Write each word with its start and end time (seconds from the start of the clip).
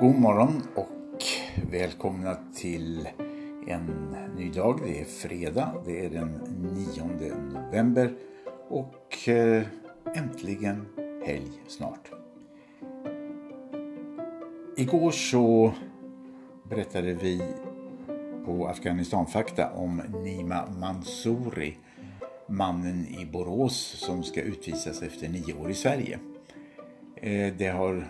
God 0.00 0.18
morgon 0.18 0.62
och 0.74 1.24
välkomna 1.70 2.36
till 2.54 3.08
en 3.66 4.16
ny 4.36 4.50
dag. 4.50 4.80
Det 4.84 5.00
är 5.00 5.04
fredag, 5.04 5.74
det 5.86 6.06
är 6.06 6.10
den 6.10 6.40
9 6.94 7.04
november 7.52 8.14
och 8.68 9.28
eh, 9.28 9.62
äntligen 10.14 10.86
helg 11.26 11.62
snart. 11.68 12.10
Igår 14.76 15.10
så 15.10 15.72
berättade 16.70 17.14
vi 17.14 17.42
på 18.44 18.66
Afghanistanfakta 18.66 19.70
om 19.70 20.02
Nima 20.24 20.64
Mansouri, 20.80 21.78
mannen 22.46 23.06
i 23.06 23.26
Borås 23.26 23.76
som 23.98 24.22
ska 24.22 24.42
utvisas 24.42 25.02
efter 25.02 25.28
nio 25.28 25.54
år 25.54 25.70
i 25.70 25.74
Sverige. 25.74 26.18
Eh, 27.16 27.54
det 27.58 27.68
har 27.68 28.06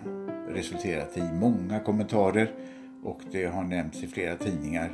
resulterat 0.48 1.16
i 1.16 1.22
många 1.40 1.80
kommentarer 1.80 2.52
och 3.02 3.20
det 3.32 3.46
har 3.46 3.62
nämnts 3.62 4.02
i 4.02 4.06
flera 4.06 4.36
tidningar 4.36 4.92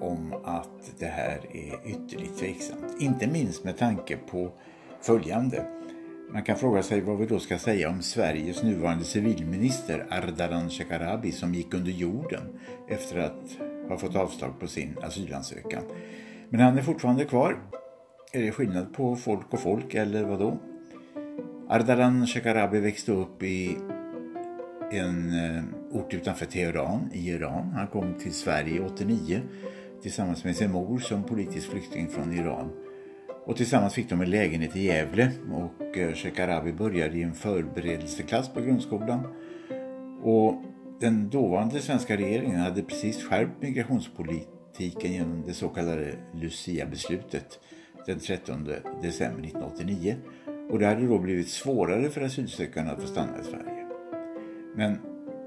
om 0.00 0.34
att 0.44 0.92
det 0.98 1.06
här 1.06 1.40
är 1.52 1.90
ytterligt 1.90 2.38
tveksamt. 2.38 2.96
Inte 3.00 3.26
minst 3.26 3.64
med 3.64 3.78
tanke 3.78 4.16
på 4.16 4.50
följande. 5.00 5.66
Man 6.32 6.42
kan 6.42 6.56
fråga 6.56 6.82
sig 6.82 7.00
vad 7.00 7.18
vi 7.18 7.26
då 7.26 7.38
ska 7.38 7.58
säga 7.58 7.88
om 7.88 8.02
Sveriges 8.02 8.62
nuvarande 8.62 9.04
civilminister 9.04 10.06
Ardalan 10.10 10.70
Shekarabi 10.70 11.32
som 11.32 11.54
gick 11.54 11.74
under 11.74 11.92
jorden 11.92 12.58
efter 12.88 13.18
att 13.18 13.56
ha 13.88 13.98
fått 13.98 14.16
avslag 14.16 14.60
på 14.60 14.66
sin 14.66 14.96
asylansökan. 15.02 15.82
Men 16.48 16.60
han 16.60 16.78
är 16.78 16.82
fortfarande 16.82 17.24
kvar. 17.24 17.58
Är 18.32 18.42
det 18.42 18.50
skillnad 18.50 18.94
på 18.94 19.16
folk 19.16 19.52
och 19.52 19.60
folk 19.60 19.94
eller 19.94 20.24
vad 20.24 20.38
då? 20.38 20.58
Ardalan 21.68 22.26
Shekarabi 22.26 22.80
växte 22.80 23.12
upp 23.12 23.42
i 23.42 23.76
en 24.98 25.44
eh, 25.44 25.62
ort 25.90 26.14
utanför 26.14 26.46
Teheran 26.46 27.10
i 27.12 27.30
Iran. 27.30 27.70
Han 27.74 27.86
kom 27.86 28.14
till 28.14 28.32
Sverige 28.32 28.80
89 28.80 29.40
tillsammans 30.02 30.44
med 30.44 30.56
sin 30.56 30.72
mor 30.72 30.98
som 30.98 31.22
politisk 31.22 31.70
flykting 31.70 32.08
från 32.08 32.32
Iran. 32.32 32.70
Och 33.46 33.56
tillsammans 33.56 33.94
fick 33.94 34.10
de 34.10 34.20
en 34.20 34.30
lägenhet 34.30 34.76
i 34.76 34.84
Gävle 34.84 35.30
och 35.52 35.98
eh, 35.98 36.14
Shekarabi 36.14 36.72
började 36.72 37.18
i 37.18 37.22
en 37.22 37.34
förberedelseklass 37.34 38.48
på 38.48 38.60
grundskolan. 38.60 39.26
Och 40.22 40.62
den 41.00 41.30
dåvarande 41.30 41.80
svenska 41.80 42.16
regeringen 42.16 42.60
hade 42.60 42.82
precis 42.82 43.24
skärpt 43.24 43.62
migrationspolitiken 43.62 45.12
genom 45.12 45.42
det 45.46 45.52
så 45.52 45.68
kallade 45.68 46.14
Lucia-beslutet 46.34 47.60
den 48.06 48.18
13 48.18 48.64
december 49.02 49.48
1989. 49.48 50.16
Och 50.70 50.78
det 50.78 50.86
hade 50.86 51.06
då 51.06 51.18
blivit 51.18 51.48
svårare 51.48 52.10
för 52.10 52.20
asylsökande 52.20 52.92
att 52.92 53.00
få 53.00 53.06
stanna 53.06 53.40
i 53.40 53.44
Sverige. 53.44 53.73
Men 54.74 54.98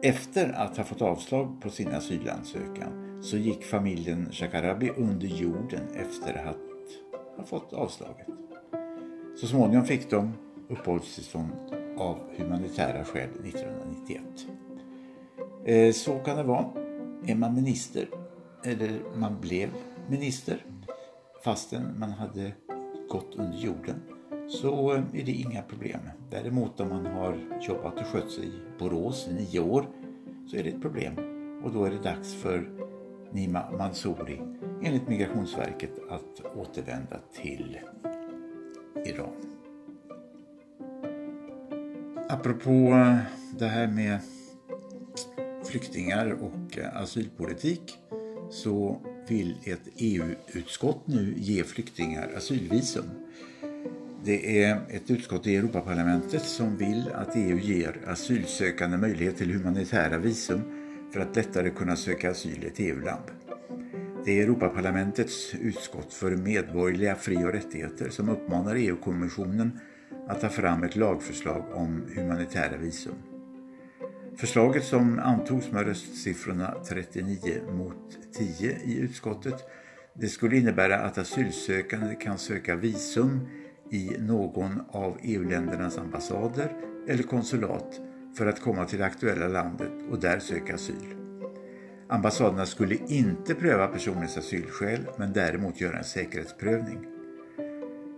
efter 0.03 0.53
att 0.53 0.77
ha 0.77 0.83
fått 0.83 1.01
avslag 1.01 1.61
på 1.61 1.69
sin 1.69 1.87
asylansökan 1.87 3.21
så 3.21 3.37
gick 3.37 3.63
familjen 3.63 4.31
Shakarabi 4.31 4.89
under 4.89 5.27
jorden 5.27 5.87
efter 5.95 6.47
att 6.47 6.57
ha 7.37 7.43
fått 7.43 7.73
avslaget. 7.73 8.27
Så 9.35 9.47
småningom 9.47 9.85
fick 9.85 10.09
de 10.09 10.33
uppehållstillstånd 10.69 11.51
av 11.97 12.19
humanitära 12.37 13.03
skäl 13.03 13.29
1991. 13.45 14.23
Eh, 15.65 15.93
så 15.93 16.19
kan 16.19 16.37
det 16.37 16.43
vara. 16.43 16.65
Är 17.25 17.35
man 17.35 17.55
minister, 17.55 18.09
eller 18.63 18.99
man 19.15 19.41
blev 19.41 19.69
minister, 20.09 20.65
fastän 21.43 21.99
man 21.99 22.11
hade 22.11 22.51
gått 23.09 23.35
under 23.35 23.57
jorden, 23.57 24.01
så 24.47 24.93
eh, 24.93 25.03
är 25.13 25.25
det 25.25 25.31
inga 25.31 25.61
problem. 25.61 25.99
Däremot 26.29 26.79
om 26.79 26.89
man 26.89 27.05
har 27.05 27.37
jobbat 27.61 27.99
och 27.99 28.07
skött 28.07 28.31
sig 28.31 28.45
i 28.45 28.79
Borås 28.79 29.27
i 29.31 29.33
nio 29.33 29.59
år 29.59 29.85
så 30.47 30.57
är 30.57 30.63
det 30.63 30.69
ett 30.69 30.81
problem. 30.81 31.13
Och 31.63 31.73
då 31.73 31.85
är 31.85 31.91
det 31.91 32.03
dags 32.03 32.33
för 32.33 32.69
Nima 33.31 33.71
Mansouri 33.77 34.41
enligt 34.83 35.07
Migrationsverket 35.07 35.91
att 36.09 36.55
återvända 36.55 37.19
till 37.33 37.79
Iran. 39.05 39.57
Apropå 42.29 42.69
eh, 42.69 43.17
det 43.59 43.67
här 43.67 43.87
med 43.87 44.19
flyktingar 45.65 46.31
och 46.31 46.77
eh, 46.77 47.01
asylpolitik 47.01 47.97
så 48.49 49.01
vill 49.27 49.57
ett 49.63 49.87
EU-utskott 49.95 51.07
nu 51.07 51.33
ge 51.37 51.63
flyktingar 51.63 52.33
asylvisum. 52.37 53.09
Det 54.27 54.63
är 54.63 54.81
ett 54.89 55.11
utskott 55.11 55.47
i 55.47 55.55
Europaparlamentet 55.55 56.41
som 56.41 56.77
vill 56.77 57.11
att 57.13 57.35
EU 57.35 57.57
ger 57.57 58.01
asylsökande 58.07 58.97
möjlighet 58.97 59.37
till 59.37 59.53
humanitära 59.53 60.17
visum 60.17 60.61
för 61.13 61.19
att 61.19 61.35
lättare 61.35 61.69
kunna 61.69 61.95
söka 61.95 62.31
asyl 62.31 62.63
i 62.63 62.67
ett 62.67 62.79
EU-land. 62.79 63.23
Det 64.25 64.39
är 64.39 64.43
Europaparlamentets 64.43 65.55
utskott 65.61 66.13
för 66.13 66.31
medborgerliga 66.35 67.15
fri- 67.15 67.45
och 67.45 67.53
rättigheter 67.53 68.09
som 68.09 68.29
uppmanar 68.29 68.75
EU-kommissionen 68.75 69.79
att 70.27 70.41
ta 70.41 70.49
fram 70.49 70.83
ett 70.83 70.95
lagförslag 70.95 71.63
om 71.73 72.05
humanitära 72.15 72.77
visum. 72.77 73.15
Förslaget 74.37 74.83
som 74.83 75.19
antogs 75.19 75.71
med 75.71 75.85
röstsiffrorna 75.87 76.75
39 76.89 77.37
mot 77.71 78.17
10 78.33 78.77
i 78.85 78.99
utskottet 78.99 79.63
det 80.13 80.27
skulle 80.27 80.57
innebära 80.57 80.97
att 80.99 81.17
asylsökande 81.17 82.15
kan 82.15 82.37
söka 82.37 82.75
visum 82.75 83.47
i 83.91 84.15
någon 84.19 84.81
av 84.89 85.17
EU-ländernas 85.23 85.97
ambassader 85.97 86.71
eller 87.07 87.23
konsulat 87.23 88.01
för 88.37 88.45
att 88.45 88.61
komma 88.61 88.85
till 88.85 88.99
det 88.99 89.05
aktuella 89.05 89.47
landet 89.47 89.91
och 90.11 90.19
där 90.19 90.39
söka 90.39 90.75
asyl. 90.75 91.15
Ambassaderna 92.09 92.65
skulle 92.65 92.97
inte 93.07 93.55
pröva 93.55 93.87
personens 93.87 94.37
asylskäl 94.37 95.07
men 95.17 95.33
däremot 95.33 95.81
göra 95.81 95.97
en 95.97 96.03
säkerhetsprövning. 96.03 97.05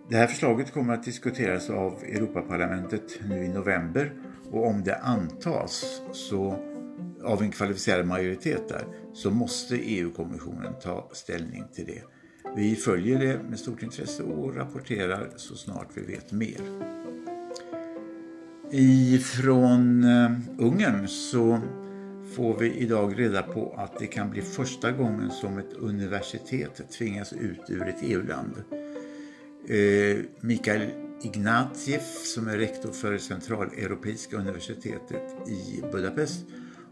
Det 0.09 0.15
här 0.15 0.27
förslaget 0.27 0.73
kommer 0.73 0.93
att 0.93 1.03
diskuteras 1.03 1.69
av 1.69 2.03
Europaparlamentet 2.03 3.19
nu 3.29 3.43
i 3.43 3.47
november 3.47 4.13
och 4.51 4.67
om 4.67 4.83
det 4.83 4.95
antas 4.95 6.01
så, 6.11 6.55
av 7.23 7.41
en 7.41 7.51
kvalificerad 7.51 8.07
majoritet 8.07 8.69
där 8.69 8.83
så 9.13 9.31
måste 9.31 9.75
EU-kommissionen 9.75 10.73
ta 10.81 11.09
ställning 11.13 11.63
till 11.73 11.85
det. 11.85 12.03
Vi 12.55 12.75
följer 12.75 13.19
det 13.19 13.39
med 13.49 13.59
stort 13.59 13.83
intresse 13.83 14.23
och 14.23 14.55
rapporterar 14.55 15.29
så 15.35 15.55
snart 15.55 15.87
vi 15.93 16.01
vet 16.01 16.31
mer. 16.31 16.61
Ifrån 18.71 20.03
eh, 20.03 20.31
Ungern 20.57 21.07
så 21.07 21.61
får 22.35 22.59
vi 22.59 22.73
idag 22.73 23.19
reda 23.19 23.41
på 23.41 23.73
att 23.77 23.99
det 23.99 24.07
kan 24.07 24.29
bli 24.29 24.41
första 24.41 24.91
gången 24.91 25.31
som 25.31 25.57
ett 25.57 25.73
universitet 25.73 26.91
tvingas 26.97 27.33
ut 27.33 27.69
ur 27.69 27.87
ett 27.87 27.99
EU-land. 28.01 28.53
Eh, 29.67 30.17
Mikael 30.41 30.81
Ignatiev 31.23 32.01
som 32.35 32.47
är 32.47 32.57
rektor 32.57 32.91
för 32.91 33.17
Centraleuropeiska 33.17 34.37
universitetet 34.37 35.49
i 35.49 35.81
Budapest 35.91 36.45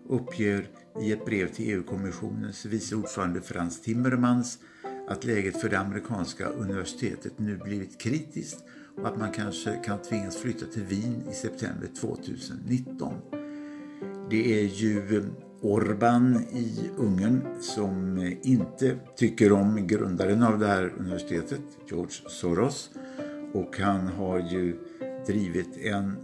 uppger 0.10 0.70
i 1.02 1.12
ett 1.12 1.26
brev 1.26 1.48
till 1.48 1.70
EU-kommissionens 1.70 2.66
vice 2.66 2.96
ordförande 2.96 3.42
Frans 3.42 3.82
Timmermans 3.82 4.60
att 5.08 5.24
läget 5.24 5.62
för 5.62 5.70
det 5.70 5.80
amerikanska 5.80 6.46
universitetet 6.46 7.34
nu 7.40 7.58
blivit 7.58 8.02
kritiskt 8.02 8.64
och 8.98 9.08
att 9.08 9.18
man 9.18 9.32
kanske 9.32 9.76
kan 9.86 10.02
tvingas 10.02 10.38
flytta 10.38 10.66
till 10.66 10.84
Wien 10.84 11.24
i 11.32 11.34
september 11.34 11.88
2019. 12.02 13.14
Det 14.30 14.62
är 14.62 14.68
ju 14.68 15.18
eh, 15.18 15.24
Orban 15.62 16.44
i 16.52 16.90
Ungern 16.98 17.42
som 17.62 18.18
eh, 18.18 18.34
inte 18.42 18.98
tycker 19.16 19.52
om 19.52 19.88
grundaren 19.88 20.44
av 20.44 20.60
det 20.60 20.68
här 20.68 20.94
universitetet, 21.00 21.62
George 21.90 22.16
Soros. 22.28 22.90
Och 23.54 23.78
han 23.80 24.08
har 24.08 24.40
ju 24.40 24.80
drivit 25.28 25.78
en, 25.78 26.16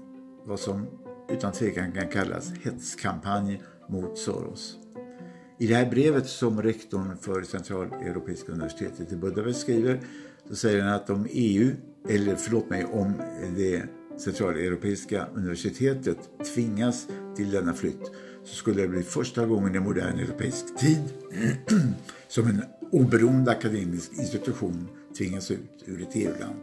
vad 0.46 0.60
som 0.60 0.88
utan 1.30 1.52
tvekan 1.52 1.92
kan 1.92 2.08
kallas 2.08 2.52
hetskampanj 2.64 3.62
mot 3.88 4.18
Soros. 4.18 4.83
I 5.58 5.68
det 5.68 5.76
här 5.76 5.90
brevet 5.90 6.28
som 6.28 6.62
rektorn 6.62 7.18
för 7.22 7.44
Centraleuropeiska 7.44 8.52
universitetet 8.52 9.12
i 9.12 9.16
Budapest 9.16 9.60
skriver 9.60 10.00
så 10.50 10.56
säger 10.56 10.82
han 10.84 10.94
att 10.94 11.10
om 11.10 11.28
EU, 11.30 11.72
eller 12.10 12.36
förlåt 12.36 12.70
mig, 12.70 12.86
om 12.86 13.14
det 13.58 13.84
Centraleuropeiska 14.18 15.28
universitetet 15.34 16.18
tvingas 16.54 17.08
till 17.36 17.52
denna 17.52 17.74
flytt 17.74 18.12
så 18.44 18.56
skulle 18.56 18.82
det 18.82 18.88
bli 18.88 19.04
första 19.04 19.46
gången 19.46 19.76
i 19.76 19.80
modern 19.80 20.20
europeisk 20.20 20.78
tid 20.78 21.04
som 22.28 22.48
en 22.48 22.64
oberoende 22.92 23.52
akademisk 23.52 24.12
institution 24.14 24.88
tvingas 25.18 25.52
ut 25.52 25.84
ur 25.86 26.02
ett 26.02 26.16
EU-land, 26.16 26.60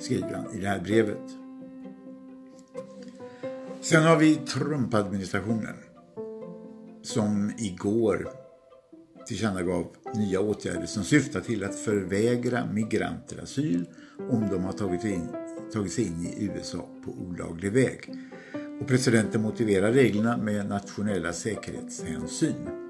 skriver 0.00 0.34
han 0.34 0.54
i 0.54 0.60
det 0.60 0.68
här 0.68 0.80
brevet. 0.80 1.30
Sen 3.80 4.02
har 4.02 4.16
vi 4.16 4.34
Trump-administrationen 4.34 5.74
som 7.06 7.52
igår 7.58 8.28
tillkännagav 9.26 9.86
nya 10.14 10.40
åtgärder 10.40 10.86
som 10.86 11.04
syftar 11.04 11.40
till 11.40 11.64
att 11.64 11.74
förvägra 11.74 12.66
migranter 12.72 13.42
asyl 13.42 13.86
om 14.30 14.48
de 14.50 14.64
har 14.64 14.72
tagit, 14.72 15.04
in, 15.04 15.28
tagit 15.72 15.92
sig 15.92 16.06
in 16.06 16.26
i 16.26 16.44
USA 16.44 16.88
på 17.04 17.10
olaglig 17.10 17.72
väg. 17.72 18.12
Och 18.80 18.88
presidenten 18.88 19.42
motiverar 19.42 19.92
reglerna 19.92 20.36
med 20.36 20.68
nationella 20.68 21.32
säkerhetshänsyn. 21.32 22.85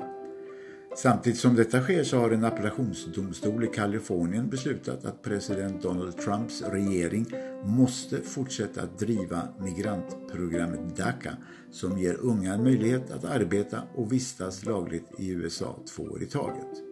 Samtidigt 0.96 1.38
som 1.38 1.54
detta 1.54 1.82
sker 1.82 2.04
så 2.04 2.18
har 2.18 2.30
en 2.30 2.44
appellationsdomstol 2.44 3.64
i 3.64 3.66
Kalifornien 3.66 4.50
beslutat 4.50 5.04
att 5.04 5.22
president 5.22 5.82
Donald 5.82 6.16
Trumps 6.16 6.62
regering 6.62 7.26
måste 7.64 8.20
fortsätta 8.20 8.82
att 8.82 8.98
driva 8.98 9.48
migrantprogrammet 9.60 10.96
DACA 10.96 11.36
som 11.70 11.98
ger 11.98 12.14
unga 12.14 12.54
en 12.54 12.62
möjlighet 12.62 13.10
att 13.10 13.24
arbeta 13.24 13.82
och 13.94 14.12
vistas 14.12 14.64
lagligt 14.64 15.06
i 15.18 15.30
USA 15.30 15.78
två 15.96 16.02
år 16.02 16.22
i 16.22 16.26
taget. 16.26 16.82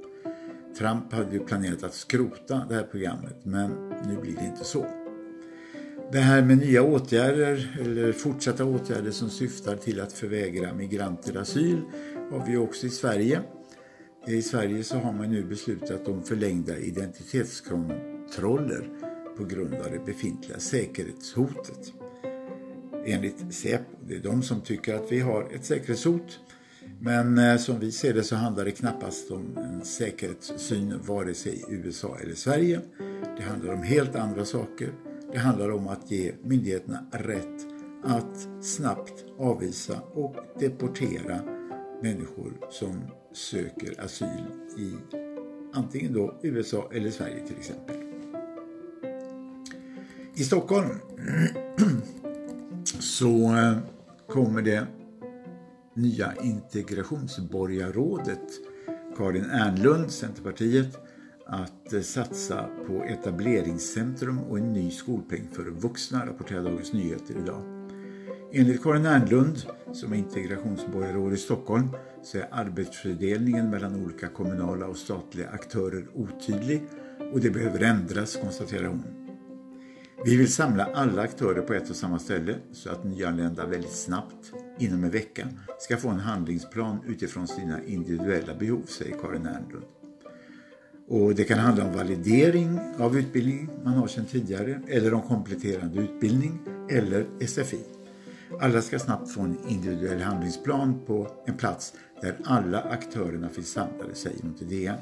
Trump 0.78 1.12
hade 1.12 1.32
ju 1.32 1.40
planerat 1.40 1.82
att 1.82 1.94
skrota 1.94 2.62
det 2.68 2.74
här 2.74 2.88
programmet 2.90 3.36
men 3.42 3.70
nu 4.08 4.20
blir 4.22 4.36
det 4.36 4.44
inte 4.44 4.64
så. 4.64 4.86
Det 6.12 6.18
här 6.18 6.42
med 6.42 6.58
nya 6.58 6.82
åtgärder 6.82 7.78
eller 7.80 8.12
fortsatta 8.12 8.64
åtgärder 8.64 9.10
som 9.10 9.30
syftar 9.30 9.76
till 9.76 10.00
att 10.00 10.12
förvägra 10.12 10.74
migranter 10.74 11.36
asyl 11.36 11.82
har 12.30 12.46
vi 12.46 12.56
också 12.56 12.86
i 12.86 12.90
Sverige. 12.90 13.40
I 14.26 14.42
Sverige 14.42 14.84
så 14.84 14.96
har 14.96 15.12
man 15.12 15.30
nu 15.30 15.44
beslutat 15.44 16.08
om 16.08 16.22
förlängda 16.22 16.78
identitetskontroller 16.78 18.88
på 19.36 19.44
grund 19.44 19.74
av 19.74 19.90
det 19.90 20.06
befintliga 20.06 20.58
säkerhetshotet. 20.58 21.92
Enligt 23.06 23.54
Säpo, 23.54 23.84
det 24.08 24.14
är 24.14 24.20
de 24.20 24.42
som 24.42 24.60
tycker 24.60 24.94
att 24.94 25.12
vi 25.12 25.20
har 25.20 25.50
ett 25.54 25.64
säkerhetshot. 25.64 26.40
Men 27.00 27.38
eh, 27.38 27.56
som 27.56 27.80
vi 27.80 27.92
ser 27.92 28.14
det 28.14 28.22
så 28.22 28.36
handlar 28.36 28.64
det 28.64 28.70
knappast 28.70 29.30
om 29.30 29.58
en 29.58 29.84
säkerhetssyn 29.84 30.94
vare 31.06 31.34
sig 31.34 31.52
i 31.52 31.64
USA 31.68 32.18
eller 32.22 32.34
Sverige. 32.34 32.80
Det 33.36 33.42
handlar 33.42 33.72
om 33.72 33.82
helt 33.82 34.16
andra 34.16 34.44
saker. 34.44 34.92
Det 35.32 35.38
handlar 35.38 35.70
om 35.70 35.88
att 35.88 36.10
ge 36.10 36.32
myndigheterna 36.42 37.06
rätt 37.10 37.66
att 38.04 38.48
snabbt 38.60 39.24
avvisa 39.38 40.00
och 40.00 40.36
deportera 40.60 41.53
människor 42.04 42.52
som 42.70 43.02
söker 43.32 44.04
asyl 44.04 44.44
i 44.78 44.94
antingen 45.72 46.12
då 46.12 46.34
USA 46.42 46.90
eller 46.92 47.10
Sverige 47.10 47.46
till 47.46 47.56
exempel. 47.56 47.96
I 50.34 50.44
Stockholm 50.44 50.88
så 52.84 53.56
eh, 53.56 53.78
kommer 54.28 54.62
det 54.62 54.86
nya 55.94 56.34
integrationsborgarrådet 56.42 58.50
Karin 59.16 59.44
Ernlund, 59.44 60.10
Centerpartiet, 60.10 60.98
att 61.46 61.92
eh, 61.92 62.00
satsa 62.00 62.68
på 62.86 63.04
etableringscentrum 63.04 64.38
och 64.38 64.58
en 64.58 64.72
ny 64.72 64.90
skolpeng 64.90 65.48
för 65.52 65.64
vuxna, 65.64 66.26
rapporterar 66.26 66.62
Dagens 66.62 66.92
Nyheter 66.92 67.34
idag. 67.42 67.83
Enligt 68.56 68.82
Karin 68.82 69.06
Ernlund, 69.06 69.66
som 69.92 70.12
är 70.12 70.16
integrationsborgarråd 70.16 71.32
i 71.32 71.36
Stockholm, 71.36 71.88
så 72.22 72.38
är 72.38 72.48
arbetsfördelningen 72.50 73.70
mellan 73.70 74.04
olika 74.04 74.28
kommunala 74.28 74.86
och 74.86 74.96
statliga 74.96 75.48
aktörer 75.48 76.06
otydlig 76.14 76.82
och 77.32 77.40
det 77.40 77.50
behöver 77.50 77.82
ändras, 77.82 78.36
konstaterar 78.36 78.86
hon. 78.86 79.04
Vi 80.24 80.36
vill 80.36 80.52
samla 80.52 80.84
alla 80.84 81.22
aktörer 81.22 81.62
på 81.62 81.74
ett 81.74 81.90
och 81.90 81.96
samma 81.96 82.18
ställe 82.18 82.56
så 82.72 82.90
att 82.90 83.04
nyanlända 83.04 83.66
väldigt 83.66 83.96
snabbt, 83.96 84.52
inom 84.78 85.04
en 85.04 85.10
vecka, 85.10 85.48
ska 85.78 85.96
få 85.96 86.08
en 86.08 86.20
handlingsplan 86.20 86.98
utifrån 87.06 87.48
sina 87.48 87.84
individuella 87.84 88.54
behov, 88.54 88.82
säger 88.86 89.16
Karin 89.18 89.46
Ernlund. 89.46 89.86
Och 91.08 91.34
det 91.34 91.44
kan 91.44 91.58
handla 91.58 91.84
om 91.84 91.92
validering 91.92 92.80
av 92.98 93.18
utbildning 93.18 93.68
man 93.84 93.94
har 93.94 94.06
sedan 94.06 94.24
tidigare 94.24 94.80
eller 94.88 95.14
om 95.14 95.22
kompletterande 95.22 96.00
utbildning 96.00 96.60
eller 96.90 97.26
SFI. 97.46 97.80
Alla 98.60 98.82
ska 98.82 98.98
snabbt 98.98 99.30
få 99.30 99.40
en 99.40 99.58
individuell 99.68 100.20
handlingsplan 100.20 101.00
på 101.06 101.28
en 101.46 101.56
plats 101.56 101.92
där 102.20 102.36
alla 102.44 102.80
aktörerna 102.80 103.48
finns 103.48 103.72
samlade, 103.72 104.14
säger 104.14 104.42
hon 104.42 104.54
till 104.54 104.68
DN. 104.68 104.96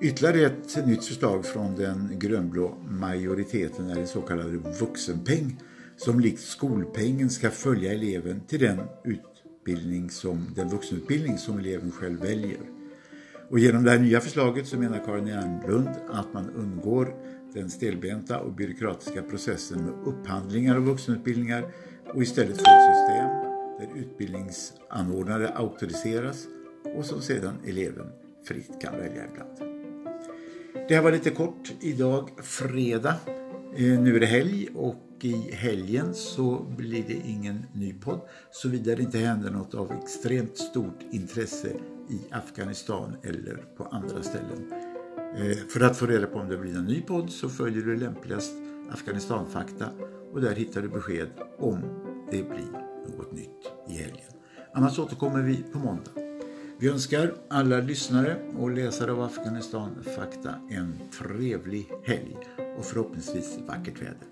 Ytterligare 0.00 0.46
ett 0.46 0.86
nytt 0.86 1.04
förslag 1.04 1.46
från 1.46 1.76
den 1.76 2.18
grönblå 2.18 2.74
majoriteten 2.88 3.90
är 3.90 4.00
en 4.00 4.06
så 4.06 4.20
kallad 4.20 4.76
vuxenpeng 4.80 5.56
som 5.96 6.20
likt 6.20 6.40
skolpengen 6.40 7.30
ska 7.30 7.50
följa 7.50 7.92
eleven 7.92 8.40
till 8.40 8.60
den 8.60 8.80
utbildning 9.04 10.10
som, 10.10 10.46
den 10.54 10.68
vuxenutbildning 10.68 11.38
som 11.38 11.58
eleven 11.58 11.90
själv 11.90 12.20
väljer. 12.20 12.60
Och 13.50 13.58
genom 13.58 13.84
det 13.84 13.90
här 13.90 13.98
nya 13.98 14.20
förslaget 14.20 14.66
så 14.66 14.78
menar 14.78 15.04
Karin 15.04 15.28
Ernlund 15.28 15.88
att 16.10 16.34
man 16.34 16.50
undgår 16.50 17.14
den 17.54 17.70
stelbenta 17.70 18.40
och 18.40 18.52
byråkratiska 18.52 19.22
processen 19.22 19.84
med 19.84 19.94
upphandlingar 20.04 20.76
av 20.76 20.82
vuxenutbildningar 20.82 21.64
och 22.14 22.22
istället 22.22 22.56
få 22.56 22.62
ett 22.62 22.96
system 22.96 23.28
där 23.78 24.00
utbildningsanordnare 24.00 25.48
auktoriseras 25.48 26.46
och 26.96 27.04
som 27.04 27.22
sedan 27.22 27.54
eleven 27.66 28.06
fritt 28.44 28.80
kan 28.80 28.98
välja 28.98 29.24
ibland. 29.24 29.72
Det 30.88 30.94
här 30.94 31.02
var 31.02 31.12
lite 31.12 31.30
kort 31.30 31.72
idag 31.80 32.28
fredag. 32.42 33.14
Eh, 33.76 34.00
nu 34.00 34.16
är 34.16 34.20
det 34.20 34.26
helg 34.26 34.68
och 34.74 34.96
i 35.20 35.50
helgen 35.52 36.14
så 36.14 36.66
blir 36.76 37.04
det 37.08 37.28
ingen 37.28 37.66
ny 37.72 37.94
podd 37.94 38.20
såvida 38.50 38.96
det 38.96 39.02
inte 39.02 39.18
händer 39.18 39.50
något 39.50 39.74
av 39.74 39.92
extremt 39.92 40.58
stort 40.58 40.98
intresse 41.10 41.68
i 42.08 42.20
Afghanistan 42.30 43.16
eller 43.22 43.64
på 43.76 43.84
andra 43.84 44.22
ställen. 44.22 44.72
Eh, 45.36 45.56
för 45.68 45.80
att 45.80 45.96
få 45.96 46.06
reda 46.06 46.26
på 46.26 46.38
om 46.38 46.48
det 46.48 46.56
blir 46.56 46.76
en 46.76 46.84
ny 46.84 47.00
podd 47.00 47.30
så 47.30 47.48
följer 47.48 47.82
du 47.82 47.96
lämpligast 47.96 48.52
Afghanistanfakta 48.90 49.88
och 50.32 50.40
där 50.40 50.54
hittar 50.54 50.82
du 50.82 50.88
besked 50.88 51.28
om 51.58 51.80
det 52.30 52.42
blir 52.42 52.70
något 53.16 53.32
nytt 53.32 53.72
i 53.88 53.92
helgen. 53.92 54.32
Annars 54.74 54.98
återkommer 54.98 55.42
vi 55.42 55.64
på 55.72 55.78
måndag. 55.78 56.10
Vi 56.78 56.88
önskar 56.88 57.34
alla 57.48 57.80
lyssnare 57.80 58.36
och 58.58 58.70
läsare 58.70 59.12
av 59.12 59.22
Afghanistan 59.22 59.90
Fakta 60.16 60.54
en 60.70 60.98
trevlig 61.18 61.88
helg 62.04 62.36
och 62.78 62.84
förhoppningsvis 62.84 63.58
vackert 63.66 64.02
väder. 64.02 64.26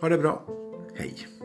Ha 0.00 0.08
det 0.08 0.18
bra. 0.18 0.44
Hej! 0.94 1.37